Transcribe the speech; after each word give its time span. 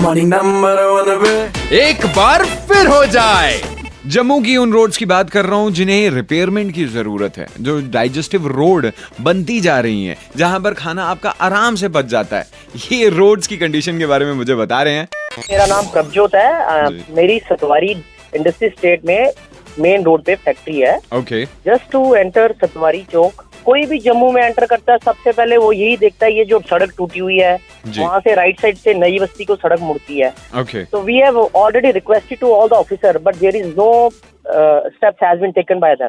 morning 0.00 0.28
number 0.28 0.82
one 0.84 1.18
पे 1.22 1.78
एक 1.78 2.04
बार 2.16 2.44
फिर 2.68 2.86
हो 2.86 3.04
जाए। 3.06 3.60
जम्मू 4.06 4.38
की 4.40 4.56
उन 4.56 4.72
रोड्स 4.72 4.96
की 4.96 5.04
बात 5.06 5.30
कर 5.30 5.44
रहा 5.46 5.58
हूँ 5.58 5.70
जिन्हें 5.70 6.10
रिपेयरमेंट 6.10 6.72
की 6.74 6.84
ज़रूरत 6.84 7.36
है 7.38 7.46
जो 7.60 7.78
डाइजेस्टिव 7.92 8.46
रोड 8.48 8.90
बनती 9.20 9.60
जा 9.60 9.78
रही 9.80 10.04
हैं 10.04 10.16
जहाँ 10.36 10.60
पर 10.60 10.74
खाना 10.74 11.04
आपका 11.06 11.30
आराम 11.40 11.74
से 11.74 11.88
बच 11.88 12.06
जाता 12.06 12.38
है। 12.38 12.46
ये 12.92 13.08
रोड्स 13.08 13.46
की 13.46 13.56
कंडीशन 13.56 13.98
के 13.98 14.06
बारे 14.06 14.26
में 14.26 14.32
मुझे 14.34 14.54
बता 14.54 14.82
रहे 14.82 14.94
हैं। 14.94 15.08
मेरा 15.40 15.66
नाम 15.66 15.86
प्रभजोत 15.88 16.34
है। 16.34 16.88
जी। 16.88 17.04
मेरी 17.14 17.38
सतवारी 17.50 17.90
इंडस्ट्री 18.36 18.68
स्टेट 18.68 19.04
में 19.06 19.32
मेन 19.78 20.04
रोड 20.04 20.24
पे 20.24 20.34
फैक्ट्री 20.36 20.78
है। 20.78 20.96
Okay 21.14 21.44
just 21.66 21.90
to 21.92 22.14
enter 22.14 22.54
Satwari 22.62 23.04
Chowk 23.12 23.44
कोई 23.70 23.84
भी 23.86 23.98
जम्मू 24.04 24.30
में 24.32 24.42
एंटर 24.42 24.64
करता 24.66 24.92
है 24.92 24.98
सबसे 25.04 25.32
पहले 25.32 25.56
वो 25.56 25.72
यही 25.72 25.96
देखता 25.96 26.26
है 26.26 26.32
ये 26.36 26.44
जो 26.44 26.58
सड़क 26.70 26.92
टूटी 26.96 27.18
हुई 27.20 27.36
है। 27.38 27.54
वहाँ 27.98 28.18
से 28.20 28.34
राइट 28.34 28.60
साइड 28.60 28.76
से 28.76 28.94
नई 28.94 29.18
बस्ती 29.18 29.44
को 29.44 29.56
सड़क 29.56 29.80
मुड़ती 29.80 30.18
है 30.20 30.32
तो 30.92 31.00
we 31.02 31.16
have 31.16 31.38
already 31.40 31.90
requested 31.92 32.38
to 32.38 32.52
all 32.54 32.68
the 32.68 32.72
officer 32.72 33.18
but 33.24 33.36
there 33.36 33.56
is 33.56 33.66
no 33.76 33.90
steps 34.44 35.22
has 35.22 35.40
been 35.40 35.50
taken 35.52 35.78
by 35.80 35.94
a, 35.94 36.06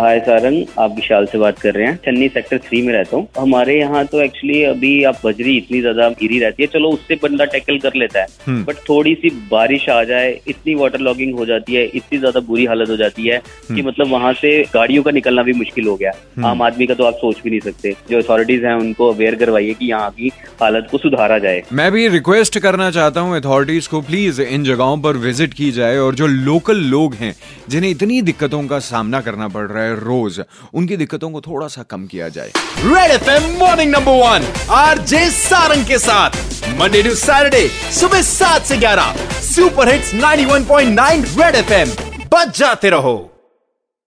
hi 0.00 0.18
Sarang 0.20 0.64
आप 0.78 0.94
विशाल 0.96 1.26
से 1.26 1.38
बात 1.38 1.58
कर 1.58 1.74
रहे 1.74 1.86
हैं। 1.86 1.96
चन्नी 2.04 2.28
सेक्टर 2.28 2.58
थ्री 2.58 2.80
में 2.82 2.92
रहता 2.92 3.16
हूँ। 3.16 3.26
हमारे 3.38 3.78
यहाँ 3.78 4.04
तो 4.06 4.20
एक्चुअली 4.22 4.62
अभी 4.64 4.92
आप 5.04 5.20
बजरी 5.24 5.56
इतनी 5.56 5.80
ज़्यादा 5.80 6.08
गिरी 6.20 6.38
रहती 6.38 6.62
है। 6.62 6.66
चलो 6.72 6.88
उससे 6.90 7.14
बंदा 7.22 7.44
टैकल 7.54 7.78
कर 7.78 7.94
लेता 7.96 8.20
है। 8.20 8.26
हम्म। 8.46 8.64
बट 8.64 8.76
थोड़ी 8.88 9.14
सी 9.14 9.30
बारिश 9.50 9.88
आ 9.88 10.02
जाए 10.04 10.30
इतनी 10.48 10.74
वाटर 10.74 11.00
लॉगिंग 11.00 11.34
हो 11.38 11.46
जाती 11.46 11.74
है 11.74 11.84
इतनी 11.86 12.18
ज़्यादा 12.18 12.40
बुरी 12.48 12.64
हालत 12.64 12.90
हो 12.90 12.96
जाती 12.96 13.26
है 13.28 13.38
कि 13.68 13.82
मतलब 13.82 14.10
वहाँ 14.12 14.32
से 14.32 14.50
गाड़ियों 14.74 15.02
का 15.02 15.10
निकलना 15.10 15.42
भी 15.42 15.52
मुश्किल 15.52 15.86
हो 15.86 15.96
गया। 15.96 16.12
आम 16.50 16.62
आदमी 16.62 16.86
का 16.86 16.94
तो 16.94 17.04
आप 17.04 17.14
सोच 17.14 17.40
भी 17.44 17.50
नहीं 17.50 17.60
सकते। 17.62 17.94
जो 18.10 18.18
अथॉरिटीज 18.18 18.64
हैं 18.64 18.74
उनको 18.74 19.10
अवेयर 19.12 19.34
करवाइए 19.34 19.74
कि 19.74 19.90
यहाँ 19.90 20.10
की 20.10 20.32
हालत 20.62 20.88
को 20.90 20.98
सुधारा 20.98 21.38
जाए। 21.38 21.62
मैं 21.72 21.90
भी 21.92 22.06
रिक्वेस्ट 22.08 22.58
करना 22.58 22.90
चाहता 22.90 23.20
हूँ 23.20 23.36
अथॉरिटीज 23.36 23.86
को 23.86 24.00
प्लीज़ 24.02 24.42
इन 24.42 24.64
जगहों 24.64 24.96
पर 25.02 25.16
विज़िट 25.24 25.54
की 25.54 25.70
जाए 25.72 25.96
और 25.98 26.14
जो 26.14 26.26
लोकल 26.26 26.84
लोग 26.90 27.14
हैं 27.14 27.34
जिन्हें 27.68 27.90
इतनी 27.90 28.20
दिक्कतों 28.22 28.62
का 28.66 28.78
सामना 28.78 29.20
करना 29.20 29.48
पड़ 29.48 29.66
रहा 29.66 29.82
है 29.84 29.94
रोज, 30.00 30.40
उनकी 30.74 30.96
दिक्कतों 30.96 31.30
को 31.30 31.40
थोड़ा 31.40 31.68
सा 31.68 31.82
कम 31.82 32.06
किया 32.06 32.28
जाए। 32.28 32.52
Red 32.78 33.10
F 33.10 33.30
M 33.30 33.50
morning 33.58 33.92
number 33.92 34.12
one 34.12 34.46
R 34.70 34.98
J 34.98 35.28
Sarang 35.30 35.86
के 35.86 35.98
साथ। 35.98 36.30
मंडे 36.80 37.02
टू 37.02 37.14
सैटरडे 37.14 37.68
सुबह 37.92 38.22
सात 38.22 38.62
से 38.62 38.76
ग्यारह। 38.76 39.14
Super 39.42 39.92
hits 39.92 40.14
91.9 40.14 41.24
Red 41.40 41.54
F 41.54 41.72
M 41.72 41.88
बच 42.34 42.58
जाते 42.58 42.90
रहो। 42.90 43.33